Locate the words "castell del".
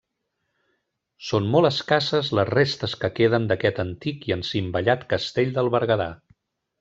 5.17-5.71